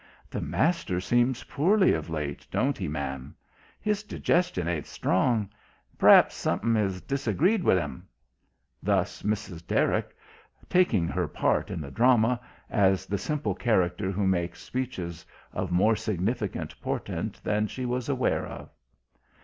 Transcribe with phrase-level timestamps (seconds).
[0.31, 3.35] "The master seems poorly of late, don't he, ma'am?
[3.79, 5.47] His digestion ain't strong.
[5.99, 8.07] P'r'aps something 'as disagreed with 'im."
[8.81, 9.67] Thus Mrs.
[9.67, 10.17] Derrick,
[10.67, 15.95] taking her part in the drama, as the simple character who makes speeches of more
[15.95, 18.71] significant portent than she is aware of.